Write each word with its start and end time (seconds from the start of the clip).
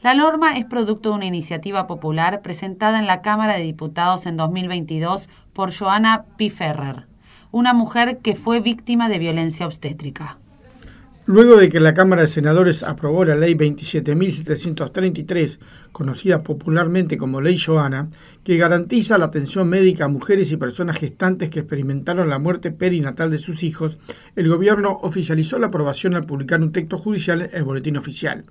La 0.00 0.14
norma 0.14 0.56
es 0.56 0.64
producto 0.64 1.10
de 1.10 1.16
una 1.16 1.26
iniciativa 1.26 1.86
popular 1.86 2.42
presentada 2.42 2.98
en 2.98 3.06
la 3.06 3.22
Cámara 3.22 3.56
de 3.56 3.64
Diputados 3.64 4.26
en 4.26 4.36
2022 4.36 5.28
por 5.52 5.76
Joana 5.76 6.24
Piferrer 6.36 7.08
una 7.50 7.72
mujer 7.72 8.18
que 8.22 8.34
fue 8.34 8.60
víctima 8.60 9.08
de 9.08 9.18
violencia 9.18 9.66
obstétrica. 9.66 10.36
Luego 11.26 11.56
de 11.56 11.68
que 11.68 11.80
la 11.80 11.92
Cámara 11.92 12.22
de 12.22 12.28
Senadores 12.28 12.82
aprobó 12.82 13.22
la 13.22 13.34
Ley 13.34 13.52
27.733, 13.52 15.58
conocida 15.92 16.42
popularmente 16.42 17.18
como 17.18 17.42
Ley 17.42 17.58
Joana, 17.58 18.08
que 18.44 18.56
garantiza 18.56 19.18
la 19.18 19.26
atención 19.26 19.68
médica 19.68 20.06
a 20.06 20.08
mujeres 20.08 20.50
y 20.50 20.56
personas 20.56 20.96
gestantes 20.96 21.50
que 21.50 21.60
experimentaron 21.60 22.30
la 22.30 22.38
muerte 22.38 22.70
perinatal 22.70 23.30
de 23.30 23.36
sus 23.36 23.62
hijos, 23.62 23.98
el 24.36 24.48
Gobierno 24.48 25.00
oficializó 25.02 25.58
la 25.58 25.66
aprobación 25.66 26.14
al 26.14 26.24
publicar 26.24 26.62
un 26.62 26.72
texto 26.72 26.96
judicial 26.96 27.42
en 27.42 27.50
el 27.52 27.64
Boletín 27.64 27.98
Oficial. 27.98 28.44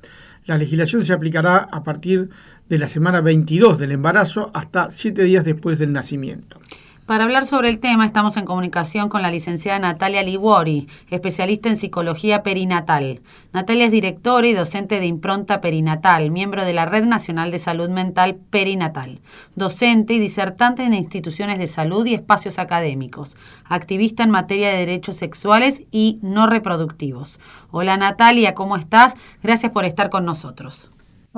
La 0.48 0.58
legislación 0.58 1.04
se 1.04 1.12
aplicará 1.12 1.58
a 1.58 1.84
partir 1.84 2.30
de 2.70 2.78
la 2.80 2.88
semana 2.88 3.20
22 3.20 3.78
del 3.78 3.92
embarazo 3.92 4.50
hasta 4.54 4.90
siete 4.90 5.24
días 5.24 5.44
después 5.44 5.78
del 5.78 5.92
nacimiento. 5.92 6.60
Para 7.08 7.24
hablar 7.24 7.46
sobre 7.46 7.70
el 7.70 7.80
tema 7.80 8.06
estamos 8.06 8.36
en 8.36 8.44
comunicación 8.44 9.08
con 9.08 9.22
la 9.22 9.32
licenciada 9.32 9.80
Natalia 9.80 10.24
Liguori, 10.24 10.90
especialista 11.10 11.70
en 11.70 11.78
psicología 11.78 12.44
perinatal. 12.44 13.22
Natalia 13.54 13.86
es 13.86 13.94
directora 13.94 14.46
y 14.46 14.52
docente 14.52 15.00
de 15.00 15.06
Impronta 15.06 15.62
Perinatal, 15.62 16.32
miembro 16.32 16.66
de 16.66 16.74
la 16.74 16.86
Red 16.86 17.06
Nacional 17.06 17.50
de 17.50 17.60
Salud 17.60 17.90
Mental 17.90 18.36
Perinatal, 18.36 19.22
docente 19.56 20.16
y 20.16 20.20
disertante 20.20 20.84
en 20.84 20.94
instituciones 20.94 21.60
de 21.60 21.68
salud 21.68 22.06
y 22.06 22.14
espacios 22.14 22.60
académicos, 22.60 23.38
activista 23.64 24.24
en 24.24 24.30
materia 24.30 24.68
de 24.68 24.80
derechos 24.80 25.16
sexuales 25.16 25.84
y 25.94 26.20
no 26.22 26.46
reproductivos. 26.46 27.40
Hola 27.72 27.96
Natalia, 27.96 28.54
¿cómo 28.54 28.76
estás? 28.76 29.16
Gracias 29.42 29.72
por 29.72 29.86
estar 29.86 30.10
con 30.10 30.26
nosotros. 30.26 30.90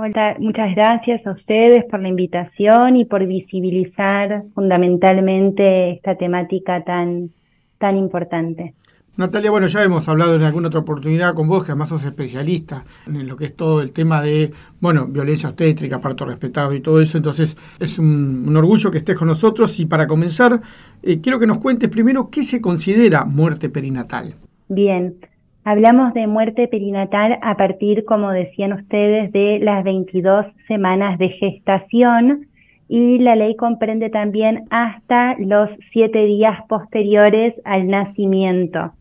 Hola, 0.02 0.38
muchas 0.40 0.74
gracias 0.76 1.28
a 1.28 1.32
ustedes 1.32 1.84
por 1.84 2.00
la 2.00 2.08
invitación 2.08 2.96
y 2.96 3.04
por 3.04 3.28
visibilizar 3.28 4.46
fundamentalmente 4.56 5.92
esta 5.92 6.16
temática 6.16 6.86
tan, 6.86 7.32
tan 7.78 7.98
importante. 7.98 8.76
Natalia, 9.18 9.52
bueno, 9.52 9.68
ya 9.68 9.84
hemos 9.84 10.08
hablado 10.08 10.38
en 10.38 10.44
alguna 10.44 10.70
otra 10.70 10.80
oportunidad 10.80 11.34
con 11.34 11.50
vos, 11.50 11.66
que 11.66 11.74
además 11.74 11.90
sos 11.90 12.06
especialista 12.06 12.86
en 13.08 13.28
lo 13.28 13.36
que 13.36 13.44
es 13.44 13.56
todo 13.58 13.82
el 13.82 13.92
tema 13.92 14.22
de, 14.22 14.54
bueno, 14.80 15.06
violencia 15.06 15.50
obstétrica, 15.50 16.00
parto 16.00 16.24
respetado 16.24 16.74
y 16.74 16.80
todo 16.80 17.02
eso. 17.02 17.18
Entonces, 17.18 17.58
es 17.78 18.00
un, 18.00 18.56
orgullo 18.56 18.92
que 18.92 19.00
estés 19.00 19.18
con 19.18 19.28
nosotros. 19.28 19.78
Y 19.82 19.86
para 19.86 20.08
comenzar, 20.08 20.62
eh, 21.04 21.20
quiero 21.20 21.40
que 21.40 21.46
nos 21.46 21.58
cuentes 21.58 21.90
primero 21.90 22.30
qué 22.30 22.46
se 22.46 22.62
considera 22.62 23.26
muerte 23.26 23.68
perinatal. 23.68 24.36
Bien, 24.70 25.18
Hablamos 25.72 26.16
de 26.16 26.26
muerte 26.26 26.68
perinatal 26.68 27.38
a 27.44 27.56
partir, 27.56 28.04
como 28.04 28.32
decían 28.32 28.74
ustedes, 28.74 29.32
de 29.32 29.60
las 29.62 29.84
22 29.84 30.48
semanas 30.48 31.20
de 31.20 31.30
gestación 31.30 32.48
y 32.88 33.20
la 33.20 33.36
ley 33.36 33.56
comprende 33.56 34.10
también 34.10 34.66
hasta 34.72 35.36
los 35.38 35.78
siete 35.80 36.26
días 36.26 36.62
posteriores 36.68 37.62
al 37.66 37.86
nacimiento. 37.86 38.94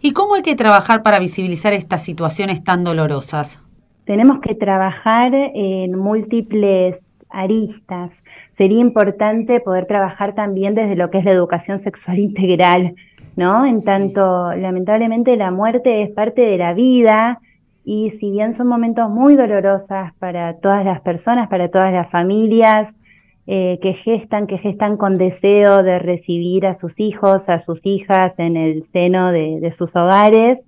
¿Y 0.00 0.12
cómo 0.12 0.36
hay 0.36 0.42
que 0.42 0.56
trabajar 0.56 1.02
para 1.02 1.18
visibilizar 1.18 1.74
estas 1.74 2.00
situaciones 2.02 2.64
tan 2.64 2.82
dolorosas? 2.82 3.60
Tenemos 4.06 4.38
que 4.40 4.54
trabajar 4.54 5.32
en 5.34 5.98
múltiples 5.98 7.16
aristas. 7.28 8.24
Sería 8.50 8.78
importante 8.78 9.60
poder 9.60 9.84
trabajar 9.84 10.34
también 10.34 10.74
desde 10.74 10.96
lo 10.96 11.10
que 11.10 11.18
es 11.18 11.26
la 11.26 11.32
educación 11.32 11.78
sexual 11.78 12.18
integral, 12.20 12.94
¿no? 13.36 13.66
En 13.66 13.84
tanto, 13.84 14.54
lamentablemente 14.54 15.36
la 15.36 15.50
muerte 15.50 16.02
es 16.02 16.10
parte 16.10 16.42
de 16.42 16.58
la 16.58 16.72
vida 16.72 17.40
y 17.84 18.10
si 18.10 18.30
bien 18.30 18.54
son 18.54 18.66
momentos 18.66 19.10
muy 19.10 19.36
dolorosos 19.36 20.12
para 20.18 20.58
todas 20.58 20.84
las 20.84 21.02
personas, 21.02 21.48
para 21.48 21.70
todas 21.70 21.92
las 21.92 22.10
familias 22.10 22.98
eh, 23.46 23.78
que 23.80 23.92
gestan, 23.92 24.48
que 24.48 24.58
gestan 24.58 24.96
con 24.96 25.18
deseo 25.18 25.84
de 25.84 26.00
recibir 26.00 26.66
a 26.66 26.74
sus 26.74 26.98
hijos, 26.98 27.48
a 27.48 27.60
sus 27.60 27.86
hijas 27.86 28.38
en 28.38 28.56
el 28.56 28.82
seno 28.82 29.30
de, 29.30 29.70
sus 29.70 29.94
hogares, 29.94 30.66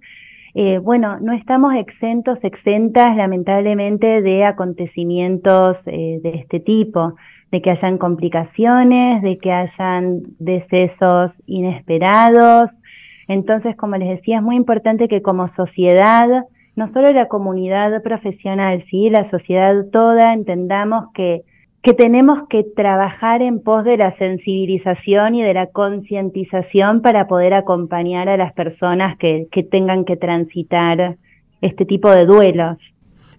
eh, 0.54 0.78
bueno, 0.78 1.18
no 1.20 1.32
estamos 1.32 1.74
exentos, 1.74 2.44
exentas 2.44 3.16
lamentablemente 3.16 4.22
de 4.22 4.44
acontecimientos 4.44 5.86
eh, 5.88 6.20
de 6.22 6.30
este 6.36 6.60
tipo 6.60 7.16
de 7.50 7.62
que 7.62 7.70
hayan 7.70 7.98
complicaciones, 7.98 9.22
de 9.22 9.38
que 9.38 9.52
hayan 9.52 10.22
decesos 10.38 11.42
inesperados. 11.46 12.82
Entonces, 13.26 13.76
como 13.76 13.96
les 13.96 14.08
decía, 14.08 14.36
es 14.36 14.42
muy 14.42 14.56
importante 14.56 15.08
que 15.08 15.22
como 15.22 15.48
sociedad, 15.48 16.44
no 16.76 16.86
solo 16.86 17.12
la 17.12 17.28
comunidad 17.28 18.02
profesional, 18.02 18.80
sí, 18.80 19.10
la 19.10 19.24
sociedad 19.24 19.86
toda, 19.90 20.32
entendamos 20.32 21.06
que, 21.12 21.44
que 21.80 21.94
tenemos 21.94 22.42
que 22.48 22.64
trabajar 22.64 23.40
en 23.40 23.60
pos 23.60 23.84
de 23.84 23.96
la 23.96 24.10
sensibilización 24.10 25.34
y 25.34 25.42
de 25.42 25.54
la 25.54 25.66
concientización 25.68 27.00
para 27.02 27.26
poder 27.28 27.54
acompañar 27.54 28.28
a 28.28 28.36
las 28.36 28.52
personas 28.52 29.16
que, 29.16 29.48
que 29.50 29.62
tengan 29.62 30.04
que 30.04 30.16
transitar 30.16 31.16
este 31.60 31.84
tipo 31.84 32.10
de 32.10 32.26
duelos. 32.26 32.97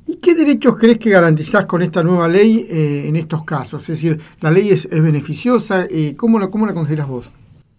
¿Y 0.10 0.18
qué 0.18 0.34
derechos 0.34 0.76
crees 0.76 0.98
que 0.98 1.12
garantizás 1.12 1.68
con 1.68 1.84
esta 1.84 2.02
nueva 2.02 2.28
ley 2.28 2.66
eh, 2.68 3.04
en 3.08 3.16
estos 3.16 3.44
casos? 3.44 3.84
Es 3.84 4.02
decir, 4.02 4.20
¿la 4.42 4.50
ley 4.50 4.72
es, 4.72 4.90
beneficiosa? 4.90 5.86
Eh, 5.88 6.16
¿cómo, 6.18 6.40
la, 6.40 6.48
¿Cómo 6.48 6.66
la 6.66 6.74
consideras 6.74 7.08
vos? 7.08 7.32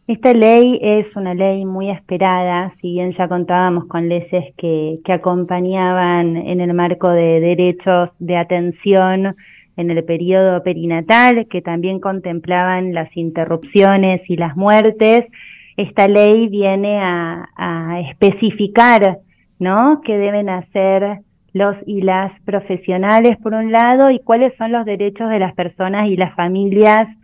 Esta 0.06 0.32
ley 0.32 0.78
es 0.80 1.16
una 1.16 1.34
ley 1.34 1.64
muy 1.64 1.90
esperada, 1.90 2.70
si 2.70 2.92
bien 2.92 3.10
ya 3.10 3.26
contábamos 3.26 3.86
con 3.86 4.08
leyes 4.08 4.54
que, 4.56 5.00
acompañaban 5.08 6.36
en 6.36 6.60
el 6.60 6.72
marco 6.72 7.08
de 7.08 7.40
derechos 7.40 8.16
de 8.20 8.36
atención 8.36 9.34
en 9.76 9.90
el 9.90 10.04
periodo 10.04 10.62
perinatal, 10.62 11.48
que 11.48 11.62
también 11.62 11.98
contemplaban 11.98 12.94
las 12.94 13.16
interrupciones 13.16 14.30
y 14.30 14.36
las 14.36 14.56
muertes. 14.56 15.32
Esta 15.76 16.06
ley 16.06 16.46
viene 16.46 17.00
a, 17.00 17.48
a 17.56 17.98
especificar 17.98 19.18
¿no? 19.58 20.00
que 20.00 20.16
deben 20.16 20.48
hacer 20.48 21.22
los 21.52 21.82
y 21.86 22.02
las 22.02 22.40
profesionales 22.40 23.36
por 23.36 23.54
un 23.54 23.72
lado 23.72 24.10
y 24.10 24.18
cuáles 24.20 24.56
son 24.56 24.72
los 24.72 24.84
derechos 24.84 25.30
de 25.30 25.38
las 25.38 25.54
personas 25.54 26.08
y 26.08 26.16
las 26.16 26.34
familias 26.34 27.18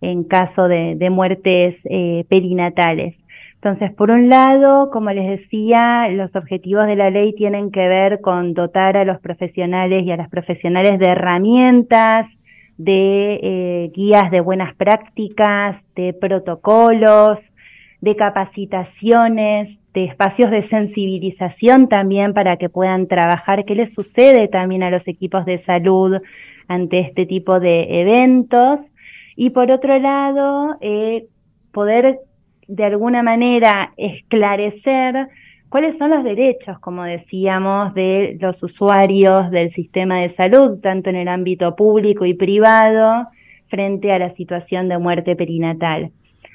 en 0.00 0.24
caso 0.24 0.66
de, 0.68 1.08
muertes 1.10 1.86
eh, 1.88 2.24
perinatales. 2.28 3.24
Entonces, 3.54 3.92
por 3.92 4.10
un 4.10 4.28
lado, 4.28 4.90
como 4.90 5.10
les 5.10 5.28
decía, 5.28 6.08
los 6.10 6.34
objetivos 6.34 6.86
de 6.86 6.96
la 6.96 7.10
ley 7.10 7.32
tienen 7.32 7.70
que 7.70 7.86
ver 7.86 8.20
con 8.20 8.54
dotar 8.54 8.96
a 8.96 9.04
los 9.04 9.20
profesionales 9.20 10.02
y 10.02 10.10
a 10.10 10.16
las 10.16 10.28
profesionales 10.28 10.98
de 10.98 11.06
herramientas, 11.06 12.38
de 12.76 13.38
eh, 13.42 13.90
guías 13.94 14.32
de 14.32 14.40
buenas 14.40 14.74
prácticas, 14.74 15.86
de 15.94 16.12
protocolos, 16.12 17.52
de 18.02 18.16
capacitaciones, 18.16 19.80
de 19.94 20.04
espacios 20.04 20.50
de 20.50 20.62
sensibilización 20.62 21.88
también 21.88 22.34
para 22.34 22.56
que 22.56 22.68
puedan 22.68 23.06
trabajar, 23.06 23.64
qué 23.64 23.76
les 23.76 23.94
sucede 23.94 24.48
también 24.48 24.82
a 24.82 24.90
los 24.90 25.06
equipos 25.06 25.44
de 25.46 25.56
salud 25.58 26.20
ante 26.66 26.98
este 26.98 27.26
tipo 27.26 27.60
de 27.60 28.00
eventos. 28.00 28.92
Y 29.36 29.50
por 29.50 29.70
otro 29.70 30.00
lado, 30.00 30.78
eh, 30.80 31.28
poder 31.70 32.18
de 32.66 32.84
alguna 32.84 33.22
manera 33.22 33.92
esclarecer 33.96 35.28
cuáles 35.68 35.96
son 35.96 36.10
los 36.10 36.24
derechos, 36.24 36.80
como 36.80 37.04
decíamos, 37.04 37.94
de 37.94 38.36
los 38.40 38.64
usuarios 38.64 39.48
del 39.52 39.70
sistema 39.70 40.18
de 40.18 40.28
salud, 40.28 40.80
tanto 40.80 41.08
en 41.08 41.16
el 41.16 41.28
ámbito 41.28 41.76
público 41.76 42.24
y 42.26 42.34
privado, 42.34 43.28
frente 43.68 44.10
a 44.10 44.18
la 44.18 44.30
situación 44.30 44.88
de 44.88 44.98
muerte 44.98 45.36
perinatal 45.36 46.10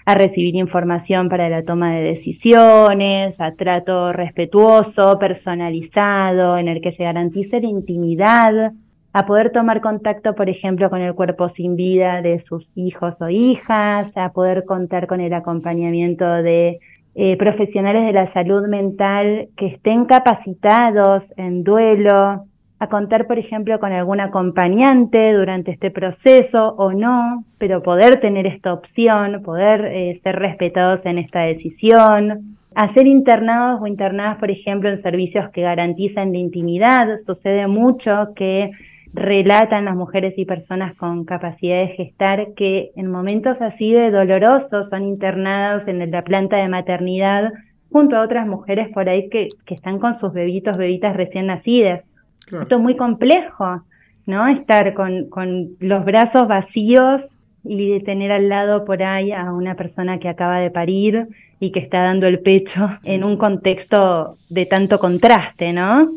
a 0.07 0.15
recibir 0.15 0.55
información 0.55 1.27
para 1.27 1.49
la 1.49 1.63
toma 1.63 1.93
de 1.93 2.01
decisiones, 2.01 3.41
a 3.41 3.55
trato 3.55 4.13
respetuoso, 4.13 5.19
personalizado, 5.19 6.57
en 6.57 6.69
el 6.69 6.79
que 6.79 6.93
se 6.93 7.03
garantice 7.03 7.59
la 7.59 7.67
intimidad, 7.67 8.71
a 9.11 9.25
poder 9.25 9.51
tomar 9.51 9.81
contacto, 9.81 10.33
por 10.33 10.47
ejemplo, 10.47 10.89
con 10.89 11.01
el 11.01 11.13
cuerpo 11.13 11.49
sin 11.49 11.75
vida 11.75 12.21
de 12.21 12.39
sus 12.39 12.71
hijos 12.73 13.19
o 13.19 13.27
hijas, 13.27 14.15
a 14.15 14.31
poder 14.31 14.63
contar 14.63 15.07
con 15.07 15.19
el 15.19 15.33
acompañamiento 15.33 16.25
de 16.25 16.79
eh, 17.15 17.35
profesionales 17.35 18.05
de 18.05 18.13
la 18.13 18.27
salud 18.27 18.65
mental 18.65 19.49
que 19.57 19.65
estén 19.65 20.05
capacitados 20.05 21.33
en 21.35 21.65
duelo, 21.65 22.46
a 22.79 22.87
contar, 22.87 23.25
por 23.25 23.39
ejemplo, 23.39 23.79
con 23.79 23.91
algún 23.91 24.19
acompañante 24.19 25.33
durante 25.33 25.71
este 25.71 25.89
proceso 25.89 26.75
o 26.77 26.93
no, 26.93 27.43
pero 27.57 27.81
poder 27.81 28.19
tener 28.19 28.45
esta 28.45 28.71
opción, 28.71 29.41
poder 29.43 29.85
eh, 29.85 30.15
ser 30.21 30.37
respetados 30.37 31.05
en 31.05 31.17
esta 31.17 31.41
decisión, 31.41 32.57
a 32.75 32.87
ser 32.89 33.07
internados 33.07 33.81
o 33.81 33.87
internadas, 33.87 34.37
por 34.37 34.51
ejemplo, 34.51 34.89
en 34.89 34.97
servicios 34.99 35.49
que 35.49 35.63
garantizan 35.63 36.31
la 36.31 36.37
intimidad. 36.37 37.17
Sucede 37.17 37.65
mucho 37.65 38.33
que 38.35 38.69
relatan 39.13 39.85
las 39.85 39.95
mujeres 39.95 40.37
y 40.37 40.45
personas 40.45 40.93
con 40.95 41.25
capacidad 41.25 41.79
de 41.79 41.87
gestar 41.87 42.53
que 42.55 42.91
en 42.95 43.09
momentos 43.09 43.63
así 43.63 43.91
de 43.91 44.11
dolorosos 44.11 44.89
son 44.89 45.03
internados 45.03 45.87
en 45.87 46.11
la 46.11 46.21
planta 46.23 46.57
de 46.57 46.67
maternidad 46.67 47.51
junto 47.91 48.17
a 48.17 48.21
otras 48.21 48.45
mujeres 48.45 48.89
por 48.93 49.09
ahí 49.09 49.29
que, 49.29 49.47
que 49.65 49.73
están 49.73 49.97
con 49.97 50.13
sus 50.13 50.33
bebitos, 50.33 50.77
bebitas 50.77 51.15
recién 51.15 51.47
nacidas 51.47 52.03
esto 52.47 52.75
es 52.75 52.81
muy 52.81 52.95
complejo, 52.95 53.83
¿no? 54.25 54.47
Estar 54.47 54.93
con, 54.93 55.29
con 55.29 55.75
los 55.79 56.05
brazos 56.05 56.47
vacíos 56.47 57.37
y 57.63 57.91
de 57.91 57.99
tener 57.99 58.31
al 58.31 58.49
lado 58.49 58.85
por 58.85 59.03
ahí 59.03 59.31
a 59.31 59.51
una 59.51 59.75
persona 59.75 60.19
que 60.19 60.29
acaba 60.29 60.59
de 60.59 60.71
parir 60.71 61.27
y 61.59 61.71
que 61.71 61.79
está 61.79 62.03
dando 62.03 62.27
el 62.27 62.39
pecho 62.39 62.89
en 63.03 63.23
un 63.23 63.37
contexto 63.37 64.37
de 64.49 64.65
tanto 64.65 64.99
contraste, 64.99 65.73
¿no? 65.73 66.07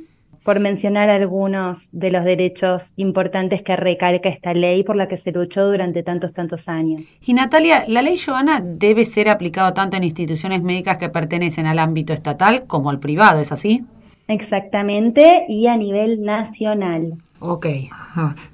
Por 0.45 0.61
mencionar 0.61 1.11
algunos 1.11 1.89
de 1.93 2.11
los 2.11 2.25
derechos 2.25 2.93
importantes 2.97 3.63
que 3.63 3.77
recalca 3.77 4.29
esta 4.29 4.55
ley 4.55 4.83
por 4.85 4.97
la 4.97 5.07
que 5.07 5.17
se 5.17 5.33
luchó 5.33 5.67
durante 5.67 6.03
tantos, 6.03 6.33
tantos 6.33 6.69
años. 6.69 7.03
Y 7.25 7.35
Natalia, 7.35 7.85
la 7.89 8.03
ley 8.03 8.17
Joana 8.17 8.61
debe 8.61 9.05
ser 9.05 9.29
aplicada 9.29 9.75
tanto 9.75 9.97
en 9.97 10.05
instituciones 10.05 10.63
médicas 10.63 10.99
que 10.99 11.09
pertenecen 11.09 11.67
al 11.67 11.79
ámbito 11.79 12.13
estatal 12.13 12.65
como 12.67 12.91
al 12.91 12.99
privado, 12.99 13.41
¿es 13.41 13.53
así? 13.53 13.85
Exactamente, 14.31 15.45
y 15.49 15.67
a 15.67 15.77
nivel 15.77 16.23
nacional. 16.23 17.15
Ok. 17.41 17.67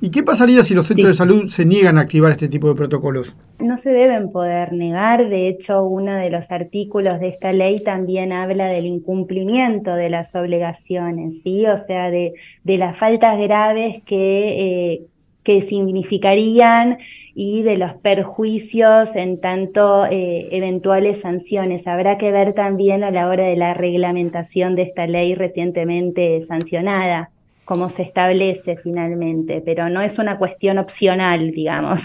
¿Y 0.01 0.11
qué 0.11 0.23
pasaría 0.23 0.63
si 0.63 0.73
los 0.73 0.87
centros 0.87 1.09
de 1.09 1.15
salud 1.15 1.49
se 1.49 1.67
niegan 1.67 1.99
a 1.99 2.03
activar 2.03 2.33
este 2.33 2.49
tipo 2.49 2.69
de 2.69 2.77
protocolos? 2.77 3.37
No 3.59 3.77
se 3.77 3.91
deben 3.91 4.33
poder 4.33 4.73
negar, 4.73 5.29
de 5.29 5.49
hecho 5.49 5.83
uno 5.83 6.15
de 6.15 6.31
los 6.31 6.51
artículos 6.51 7.21
de 7.21 7.29
esta 7.29 7.53
ley 7.53 7.81
también 7.81 8.33
habla 8.33 8.69
del 8.69 8.87
incumplimiento 8.87 9.95
de 9.95 10.09
las 10.09 10.35
obligaciones, 10.35 11.43
¿sí? 11.43 11.67
O 11.67 11.77
sea, 11.77 12.11
de, 12.11 12.33
de 12.65 12.79
las 12.79 12.97
faltas 12.97 13.39
graves 13.39 14.03
que, 14.07 14.95
eh, 14.95 15.07
que 15.47 15.63
significarían 15.63 16.99
y 17.37 17.63
de 17.63 17.79
los 17.79 17.93
perjuicios 17.95 19.15
en 19.15 19.41
tanto 19.41 20.05
eh, 20.07 20.49
eventuales 20.51 21.21
sanciones. 21.21 21.87
Habrá 21.87 22.19
que 22.19 22.33
ver 22.33 22.53
también 22.53 23.05
a 23.05 23.13
la 23.13 23.29
hora 23.29 23.45
de 23.45 23.55
la 23.55 23.73
reglamentación 23.73 24.75
de 24.75 24.83
esta 24.83 25.07
ley 25.07 25.37
recientemente 25.37 26.43
sancionada, 26.49 27.31
cómo 27.65 27.91
se 27.91 28.03
establece 28.03 28.77
finalmente, 28.83 29.63
pero 29.65 29.89
no 29.89 30.01
es 30.01 30.19
una 30.19 30.37
cuestión 30.37 30.79
opcional, 30.79 31.53
digamos, 31.53 32.01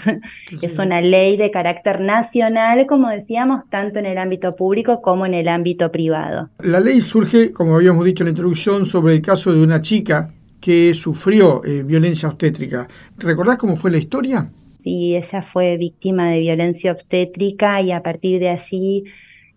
es 0.62 0.78
una 0.78 1.00
ley 1.00 1.36
de 1.36 1.50
carácter 1.50 2.00
nacional, 2.00 2.86
como 2.86 3.08
decíamos, 3.08 3.68
tanto 3.70 3.98
en 3.98 4.06
el 4.06 4.18
ámbito 4.18 4.54
público 4.54 5.02
como 5.02 5.26
en 5.26 5.34
el 5.34 5.48
ámbito 5.48 5.90
privado. 5.90 6.48
La 6.60 6.78
ley 6.78 7.00
surge, 7.00 7.50
como 7.50 7.74
habíamos 7.74 8.04
dicho 8.04 8.22
en 8.22 8.26
la 8.26 8.30
introducción, 8.30 8.86
sobre 8.86 9.14
el 9.14 9.22
caso 9.22 9.52
de 9.52 9.62
una 9.64 9.80
chica 9.80 10.30
que 10.62 10.94
sufrió 10.94 11.62
eh, 11.64 11.82
violencia 11.82 12.30
obstétrica. 12.30 12.88
¿Recordás 13.18 13.58
cómo 13.58 13.76
fue 13.76 13.90
la 13.90 13.98
historia? 13.98 14.50
y 14.84 15.16
ella 15.16 15.42
fue 15.42 15.76
víctima 15.76 16.30
de 16.30 16.40
violencia 16.40 16.92
obstétrica 16.92 17.80
y 17.80 17.92
a 17.92 18.02
partir 18.02 18.40
de 18.40 18.50
allí, 18.50 19.04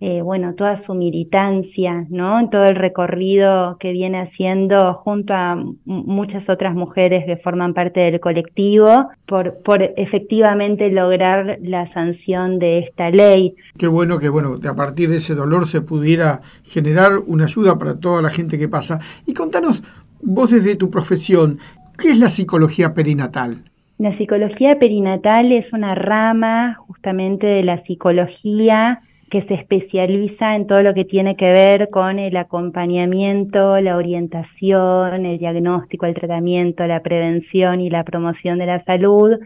eh, 0.02 0.22
bueno, 0.22 0.56
toda 0.56 0.76
su 0.78 0.94
militancia, 0.94 2.06
¿no? 2.10 2.50
Todo 2.50 2.66
el 2.66 2.76
recorrido 2.76 3.78
que 3.80 3.94
viene 3.94 4.20
haciendo 4.20 4.94
junto 4.94 5.34
a 5.34 5.64
muchas 5.86 6.50
otras 6.50 6.76
mujeres 6.76 7.26
que 7.26 7.38
forman 7.38 7.74
parte 7.74 8.02
del 8.02 8.20
colectivo 8.20 9.10
por, 9.26 9.62
por 9.64 9.82
efectivamente 9.82 10.92
lograr 10.92 11.60
la 11.62 11.88
sanción 11.88 12.60
de 12.60 12.80
esta 12.80 13.10
ley. 13.10 13.56
Qué 13.78 13.88
bueno 13.88 14.20
que, 14.20 14.30
bueno, 14.30 14.60
a 14.68 14.76
partir 14.76 15.10
de 15.10 15.18
ese 15.18 15.34
dolor 15.34 15.66
se 15.66 15.82
pudiera 15.82 16.42
generar 16.64 17.20
una 17.26 17.46
ayuda 17.46 17.80
para 17.80 17.98
toda 17.98 18.22
la 18.22 18.30
gente 18.30 18.60
que 18.60 18.68
pasa. 18.68 19.00
Y 19.26 19.34
contanos, 19.34 19.82
vos 20.22 20.52
desde 20.52 20.76
tu 20.76 20.90
profesión, 20.90 21.60
¿qué 21.98 22.12
es 22.12 22.20
la 22.20 22.30
psicología 22.30 22.94
perinatal? 22.94 23.64
La 23.98 24.12
psicología 24.12 24.78
perinatal 24.78 25.52
es 25.52 25.72
una 25.72 25.96
rama 25.96 26.76
justamente 26.88 27.48
de 27.48 27.64
la 27.64 27.78
psicología 27.78 29.02
que 29.30 29.42
se 29.42 29.56
especializa 29.56 30.56
en 30.56 30.68
todo 30.68 30.82
lo 30.84 30.94
que 30.94 31.06
tiene 31.06 31.36
que 31.36 31.52
ver 31.52 31.90
con 31.90 32.20
el 32.20 32.38
acompañamiento, 32.38 33.80
la 33.82 33.98
orientación, 33.98 35.26
el 35.26 35.40
diagnóstico, 35.40 36.06
el 36.06 36.14
tratamiento, 36.14 36.86
la 36.86 37.02
prevención 37.02 37.82
y 37.82 37.90
la 37.90 38.04
promoción 38.04 38.60
de 38.60 38.66
la 38.66 38.80
salud 38.80 39.40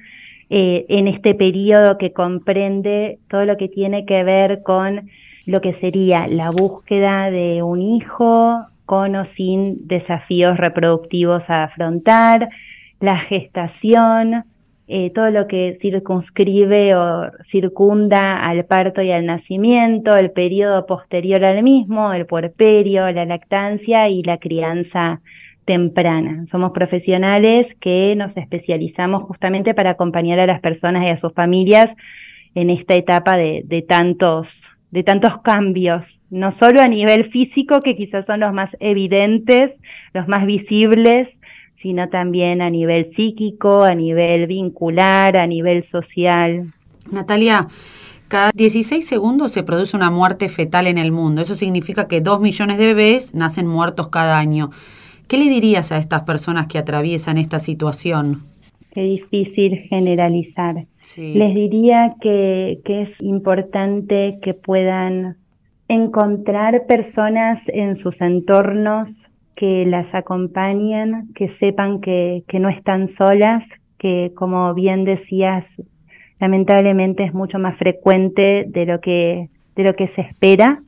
eh, 0.49 0.85
en 0.89 1.07
este 1.07 1.35
periodo 1.35 1.97
que 1.97 2.11
comprende 2.11 3.19
todo 3.29 3.45
lo 3.45 3.55
que 3.55 3.69
tiene 3.69 4.05
que 4.05 4.23
ver 4.23 4.63
con 4.63 5.09
lo 5.45 5.61
que 5.61 5.73
sería 5.73 6.27
la 6.27 6.49
búsqueda 6.49 7.31
de 7.31 7.63
un 7.63 7.81
hijo 7.81 8.65
con 8.89 9.15
o 9.15 9.23
sin 9.23 9.87
desafíos 9.87 10.57
reproductivos 10.57 11.51
a 11.51 11.65
afrontar, 11.65 12.49
la 12.99 13.17
gestación, 13.19 14.45
eh, 14.87 15.11
todo 15.13 15.29
lo 15.29 15.45
que 15.45 15.75
circunscribe 15.79 16.95
o 16.95 17.29
circunda 17.43 18.43
al 18.43 18.65
parto 18.65 19.03
y 19.03 19.11
al 19.11 19.27
nacimiento, 19.27 20.17
el 20.17 20.31
periodo 20.31 20.87
posterior 20.87 21.45
al 21.45 21.61
mismo, 21.61 22.13
el 22.13 22.25
puerperio, 22.25 23.11
la 23.11 23.25
lactancia 23.25 24.09
y 24.09 24.23
la 24.23 24.39
crianza 24.39 25.21
temprana. 25.65 26.47
Somos 26.49 26.71
profesionales 26.71 27.75
que 27.79 28.15
nos 28.15 28.35
especializamos 28.37 29.21
justamente 29.21 29.75
para 29.75 29.91
acompañar 29.91 30.39
a 30.39 30.47
las 30.47 30.61
personas 30.61 31.03
y 31.03 31.09
a 31.09 31.17
sus 31.17 31.31
familias 31.33 31.95
en 32.55 32.71
esta 32.71 32.95
etapa 32.95 33.37
de, 33.37 33.61
de 33.65 33.83
tantos 33.83 34.67
de 34.91 35.03
tantos 35.03 35.41
cambios, 35.41 36.19
no 36.29 36.51
solo 36.51 36.81
a 36.81 36.87
nivel 36.87 37.25
físico, 37.25 37.81
que 37.81 37.95
quizás 37.95 38.25
son 38.25 38.39
los 38.39 38.53
más 38.53 38.75
evidentes, 38.79 39.79
los 40.13 40.27
más 40.27 40.45
visibles, 40.45 41.39
sino 41.75 42.09
también 42.09 42.61
a 42.61 42.69
nivel 42.69 43.05
psíquico, 43.05 43.83
a 43.83 43.95
nivel 43.95 44.47
vincular, 44.47 45.37
a 45.37 45.47
nivel 45.47 45.83
social. 45.83 46.73
Natalia, 47.11 47.67
cada 48.27 48.51
16 48.53 49.07
segundos 49.07 49.51
se 49.51 49.63
produce 49.63 49.95
una 49.95 50.11
muerte 50.11 50.49
fetal 50.49 50.87
en 50.87 50.97
el 50.97 51.11
mundo. 51.11 51.41
Eso 51.41 51.55
significa 51.55 52.07
que 52.07 52.21
2 52.21 52.41
millones 52.41 52.77
de 52.77 52.93
bebés 52.93 53.33
nacen 53.33 53.65
muertos 53.65 54.09
cada 54.09 54.37
año. 54.37 54.69
¿Qué 55.27 55.37
le 55.37 55.45
dirías 55.45 55.91
a 55.91 55.97
estas 55.97 56.23
personas 56.23 56.67
que 56.67 56.77
atraviesan 56.77 57.37
esta 57.37 57.59
situación? 57.59 58.43
Qué 58.91 59.01
difícil 59.01 59.77
generalizar. 59.89 60.85
Les 61.17 61.55
diría 61.55 62.15
que, 62.21 62.81
que 62.85 63.01
es 63.01 63.21
importante 63.21 64.39
que 64.41 64.53
puedan 64.53 65.37
encontrar 65.87 66.85
personas 66.85 67.67
en 67.69 67.95
sus 67.95 68.21
entornos 68.21 69.29
que 69.55 69.85
las 69.85 70.15
acompañen, 70.15 71.33
que 71.33 71.47
sepan 71.49 71.99
que, 71.99 72.43
que 72.47 72.59
no 72.59 72.69
están 72.69 73.07
solas, 73.07 73.79
que 73.97 74.31
como 74.35 74.73
bien 74.73 75.03
decías, 75.03 75.81
lamentablemente 76.39 77.23
es 77.23 77.33
mucho 77.33 77.59
más 77.59 77.75
frecuente 77.75 78.65
de 78.67 78.85
lo 78.85 79.01
que, 79.01 79.49
de 79.75 79.83
lo 79.83 79.95
que 79.95 80.07
se 80.07 80.21
espera, 80.21 80.81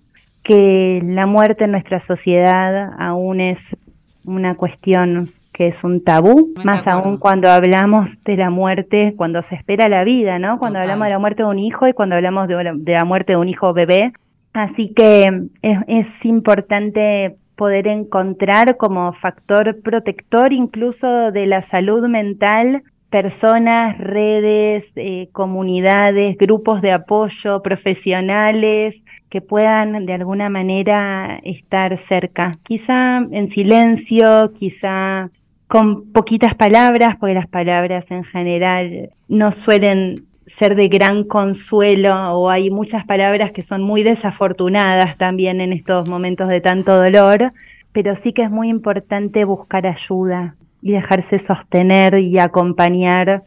que 0.43 1.01
la 1.03 1.25
muerte 1.25 1.65
en 1.65 1.71
nuestra 1.71 1.99
sociedad 1.99 2.93
aún 2.97 3.41
es 3.41 3.75
una 4.23 4.55
cuestión 4.55 5.31
que 5.61 5.67
es 5.67 5.83
un 5.83 6.03
tabú, 6.03 6.55
más 6.63 6.87
aún 6.87 7.17
cuando 7.17 7.47
hablamos 7.47 8.23
de 8.23 8.35
la 8.35 8.49
muerte, 8.49 9.13
cuando 9.15 9.43
se 9.43 9.53
espera 9.53 9.89
la 9.89 10.03
vida, 10.03 10.39
¿no? 10.39 10.57
Cuando 10.57 10.79
hablamos 10.79 11.05
de 11.05 11.11
la 11.11 11.19
muerte 11.19 11.43
de 11.43 11.49
un 11.49 11.59
hijo 11.59 11.87
y 11.87 11.93
cuando 11.93 12.15
hablamos 12.15 12.47
de 12.47 12.63
la, 12.63 12.73
de 12.75 12.93
la 12.93 13.05
muerte 13.05 13.33
de 13.33 13.37
un 13.37 13.47
hijo 13.47 13.71
bebé. 13.71 14.11
Así 14.53 14.91
que 14.91 15.49
es, 15.61 15.77
es 15.85 16.25
importante 16.25 17.37
poder 17.55 17.85
encontrar 17.85 18.75
como 18.77 19.13
factor 19.13 19.83
protector 19.83 20.51
incluso 20.51 21.31
de 21.31 21.45
la 21.45 21.61
salud 21.61 22.07
mental 22.07 22.81
personas, 23.11 23.99
redes, 23.99 24.89
eh, 24.95 25.27
comunidades, 25.31 26.37
grupos 26.37 26.81
de 26.81 26.93
apoyo, 26.93 27.61
profesionales 27.61 29.03
que 29.29 29.41
puedan 29.41 30.07
de 30.07 30.13
alguna 30.13 30.49
manera 30.49 31.39
estar 31.43 31.97
cerca, 31.97 32.51
quizá 32.63 33.17
en 33.31 33.49
silencio, 33.49 34.53
quizá 34.57 35.29
con 35.71 36.11
poquitas 36.11 36.53
palabras, 36.53 37.15
porque 37.17 37.33
las 37.33 37.47
palabras 37.47 38.11
en 38.11 38.25
general 38.25 39.11
no 39.29 39.53
suelen 39.53 40.25
ser 40.45 40.75
de 40.75 40.89
gran 40.89 41.23
consuelo 41.23 42.13
o 42.33 42.49
hay 42.49 42.69
muchas 42.69 43.05
palabras 43.05 43.53
que 43.53 43.63
son 43.63 43.81
muy 43.81 44.03
desafortunadas 44.03 45.17
también 45.17 45.61
en 45.61 45.71
estos 45.71 46.09
momentos 46.09 46.49
de 46.49 46.59
tanto 46.59 47.01
dolor, 47.01 47.53
pero 47.93 48.17
sí 48.17 48.33
que 48.33 48.41
es 48.41 48.51
muy 48.51 48.67
importante 48.67 49.45
buscar 49.45 49.87
ayuda 49.87 50.55
y 50.81 50.91
dejarse 50.91 51.39
sostener 51.39 52.15
y 52.15 52.37
acompañar 52.37 53.43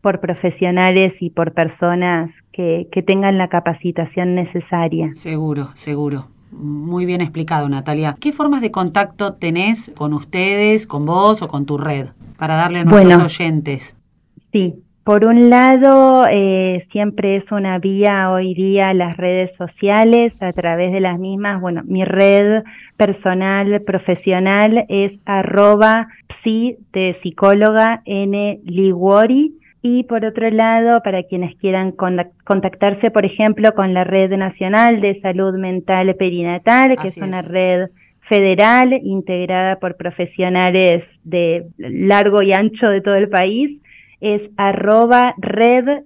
por 0.00 0.18
profesionales 0.18 1.22
y 1.22 1.30
por 1.30 1.52
personas 1.52 2.42
que, 2.50 2.88
que 2.90 3.04
tengan 3.04 3.38
la 3.38 3.46
capacitación 3.46 4.34
necesaria. 4.34 5.12
Seguro, 5.14 5.70
seguro. 5.74 6.26
Muy 6.50 7.06
bien 7.06 7.20
explicado, 7.20 7.68
Natalia. 7.68 8.16
¿Qué 8.18 8.32
formas 8.32 8.60
de 8.60 8.70
contacto 8.70 9.34
tenés 9.34 9.90
con 9.96 10.12
ustedes, 10.12 10.86
con 10.86 11.06
vos 11.06 11.42
o 11.42 11.48
con 11.48 11.66
tu 11.66 11.78
red 11.78 12.08
para 12.38 12.54
darle 12.56 12.80
a 12.80 12.84
nuestros 12.84 13.22
oyentes? 13.24 13.96
Sí, 14.36 14.82
por 15.08 15.24
un 15.24 15.48
lado, 15.48 16.26
eh, 16.30 16.84
siempre 16.90 17.36
es 17.36 17.50
una 17.50 17.78
vía 17.78 18.30
hoy 18.30 18.52
día 18.52 18.92
las 18.92 19.16
redes 19.16 19.56
sociales, 19.56 20.42
a 20.42 20.52
través 20.52 20.92
de 20.92 21.00
las 21.00 21.18
mismas, 21.18 21.62
bueno, 21.62 21.82
mi 21.86 22.04
red 22.04 22.62
personal, 22.98 23.80
profesional 23.80 24.84
es 24.90 25.18
arroba 25.24 26.08
psi 26.28 26.76
de 26.92 27.14
psicóloga 27.14 28.02
n 28.04 28.60
liguori. 28.64 29.57
Y 29.80 30.04
por 30.04 30.24
otro 30.24 30.50
lado, 30.50 31.02
para 31.02 31.22
quienes 31.22 31.54
quieran 31.54 31.92
contactarse, 31.92 33.10
por 33.10 33.24
ejemplo, 33.24 33.74
con 33.74 33.94
la 33.94 34.04
Red 34.04 34.36
Nacional 34.36 35.00
de 35.00 35.14
Salud 35.14 35.54
Mental 35.56 36.14
Perinatal, 36.16 36.96
que 36.96 37.08
es 37.08 37.18
una 37.18 37.42
red 37.42 37.90
federal 38.20 38.92
integrada 38.92 39.78
por 39.78 39.96
profesionales 39.96 41.20
de 41.24 41.66
largo 41.78 42.42
y 42.42 42.52
ancho 42.52 42.90
de 42.90 43.00
todo 43.00 43.14
el 43.14 43.28
país, 43.28 43.80
es 44.20 44.50
arroba 44.56 45.34
red 45.38 46.02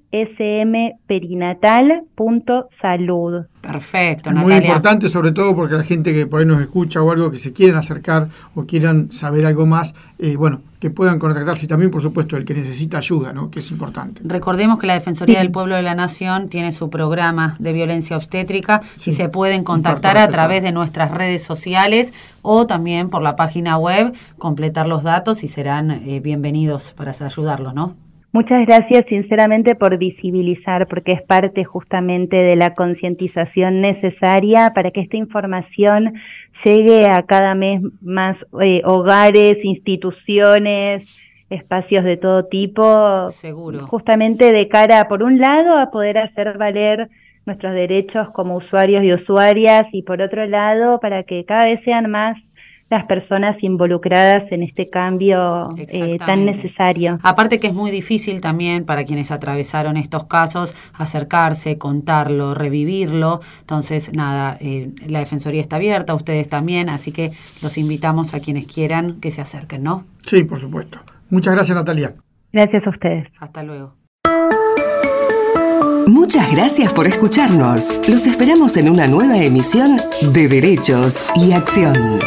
salud. 2.69 3.47
Perfecto, 3.63 4.33
Natalia. 4.33 4.57
Muy 4.57 4.67
importante, 4.67 5.09
sobre 5.09 5.31
todo 5.31 5.55
porque 5.55 5.77
la 5.77 5.85
gente 5.85 6.13
que 6.13 6.27
por 6.27 6.41
ahí 6.41 6.47
nos 6.47 6.61
escucha 6.61 7.01
o 7.01 7.13
algo 7.13 7.31
que 7.31 7.37
se 7.37 7.53
quieran 7.53 7.77
acercar 7.77 8.29
o 8.57 8.67
quieran 8.67 9.13
saber 9.13 9.47
algo 9.47 9.67
más, 9.67 9.95
eh, 10.19 10.35
bueno, 10.37 10.63
que 10.81 10.91
puedan 10.91 11.21
contactarse 11.21 11.67
y 11.67 11.69
también, 11.69 11.93
por 11.93 12.03
supuesto, 12.03 12.37
el 12.37 12.45
que 12.45 12.55
necesita 12.55 12.99
ayuda, 12.99 13.33
¿no? 13.33 13.53
que 13.53 13.61
es 13.61 13.71
importante. 13.71 14.21
Recordemos 14.25 14.81
que 14.81 14.89
la 14.89 14.95
Defensoría 14.95 15.39
del 15.39 15.53
Pueblo 15.53 15.77
de 15.77 15.83
la 15.83 15.95
Nación 15.95 16.49
tiene 16.49 16.73
su 16.73 16.91
programa 16.91 17.55
de 17.61 17.73
violencia 17.73 18.17
obstétrica 18.17 18.83
y 19.07 19.13
se 19.13 19.29
pueden 19.29 19.63
contactar 19.63 20.19
a 20.19 20.27
través 20.27 20.65
de 20.65 20.73
nuestras 20.73 21.13
redes 21.13 21.45
sociales 21.45 22.13
o 22.43 22.67
también 22.67 23.11
por 23.11 23.23
la 23.23 23.37
página 23.37 23.79
web, 23.79 24.13
completar 24.39 24.89
los 24.89 25.05
datos 25.05 25.45
y 25.45 25.49
serán 25.49 25.93
eh, 25.93 26.19
bienvenidos 26.19 26.95
para 26.97 27.13
ayudarlos, 27.13 27.75
¿no? 27.75 27.95
Muchas 28.35 28.65
gracias 28.65 29.05
sinceramente 29.05 29.75
por 29.75 29.99
visibilizar, 29.99 30.89
porque 30.89 31.13
es 31.13 31.21
parte 31.21 31.65
justamente 31.65 32.43
de 32.43 32.57
la 32.57 32.73
concientización 32.73 33.83
necesaria 33.83 34.73
para 34.75 34.91
que 34.91 35.03
esta 35.03 35.19
información 35.19 36.15
llegue 36.65 37.09
a 37.09 37.25
cada 37.25 37.55
mes 37.55 37.83
más 38.01 38.47
eh, 38.63 38.81
hogares, 38.87 39.63
instituciones, 39.67 41.05
espacios 41.51 42.05
de 42.05 42.17
todo 42.17 42.47
tipo. 42.47 43.29
Seguro. 43.29 43.87
Justamente 43.87 44.51
de 44.51 44.67
cara, 44.67 45.09
por 45.09 45.23
un 45.23 45.39
lado, 45.39 45.77
a 45.77 45.91
poder 45.91 46.17
hacer 46.17 46.57
valer 46.57 47.11
nuestros 47.45 47.75
derechos 47.75 48.31
como 48.31 48.57
usuarios 48.57 49.05
y 49.05 49.13
usuarias 49.13 49.89
y 49.93 50.05
por 50.05 50.23
otro 50.23 50.47
lado, 50.47 51.01
para 51.01 51.25
que 51.25 51.45
cada 51.45 51.65
vez 51.65 51.83
sean 51.83 52.11
más 52.11 52.39
las 52.93 53.07
personas 53.07 53.63
involucradas 53.63 54.53
en 54.53 54.63
este 54.63 54.91
cambio 54.91 55.71
eh, 55.79 56.19
tan 56.19 56.45
necesario. 56.45 57.19
Aparte 57.23 57.59
que 57.59 57.69
es 57.69 57.73
muy 57.73 57.91
difícil 57.91 58.43
también 58.43 58.85
para 58.85 59.05
quienes 59.05 59.31
atravesaron 59.31 59.97
estos 59.97 60.25
casos 60.25 60.75
acercarse, 60.93 61.79
contarlo, 61.79 62.55
revivirlo. 62.55 63.41
Entonces, 63.61 64.13
nada, 64.13 64.59
eh, 64.61 64.91
la 65.07 65.21
Defensoría 65.21 65.63
está 65.63 65.77
abierta, 65.77 66.15
ustedes 66.15 66.51
también, 66.51 66.91
así 66.91 67.13
que 67.13 67.33
los 67.63 67.79
invitamos 67.79 68.35
a 68.35 68.41
quienes 68.41 68.67
quieran 68.67 69.21
que 69.21 69.31
se 69.31 69.41
acerquen, 69.41 69.83
¿no? 69.83 70.05
Sí, 70.27 70.45
por 70.45 70.61
supuesto. 70.61 70.99
Muchas 71.31 71.55
gracias, 71.55 71.75
Natalia. 71.75 72.15
Gracias 72.53 72.87
a 72.87 72.91
ustedes. 72.91 73.29
Hasta 73.41 73.63
luego. 73.63 73.95
Muchas 76.07 76.53
gracias 76.53 76.93
por 76.93 77.07
escucharnos. 77.07 77.95
Los 78.07 78.27
esperamos 78.27 78.77
en 78.77 78.91
una 78.91 79.07
nueva 79.07 79.39
emisión 79.39 79.99
de 80.21 80.47
Derechos 80.49 81.25
y 81.37 81.53
Acción. 81.53 82.19